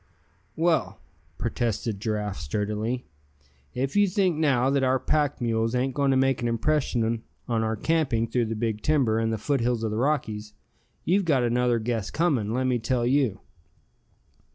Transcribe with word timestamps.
"Well," 0.55 0.99
protested 1.37 1.99
Giraffe, 1.99 2.39
sturdily, 2.39 3.05
"if 3.75 3.95
you 3.95 4.07
think 4.07 4.35
now, 4.35 4.71
that 4.71 4.81
our 4.81 4.97
pack 4.97 5.39
mules 5.39 5.75
ain't 5.75 5.93
going 5.93 6.09
to 6.09 6.17
make 6.17 6.41
an 6.41 6.47
impression 6.47 7.21
on 7.47 7.63
our 7.63 7.75
camping 7.75 8.25
through 8.25 8.45
the 8.45 8.55
big 8.55 8.81
timber, 8.81 9.19
and 9.19 9.31
the 9.31 9.37
foothills 9.37 9.83
of 9.83 9.91
the 9.91 9.97
Rockies, 9.97 10.55
you've 11.05 11.25
got 11.25 11.43
another 11.43 11.77
guess 11.77 12.09
coming, 12.09 12.51
let 12.51 12.63
me 12.65 12.79
tell 12.79 13.05
you." 13.05 13.41